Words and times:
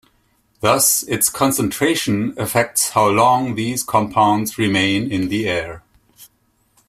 Thus, 0.61 1.03
its 1.03 1.29
concentration 1.29 2.33
affects 2.35 2.89
how 2.89 3.07
long 3.09 3.53
these 3.53 3.83
compounds 3.83 4.57
remain 4.57 5.11
in 5.11 5.27
the 5.27 5.47
air. 5.47 5.83